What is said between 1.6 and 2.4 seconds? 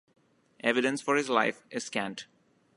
is scant.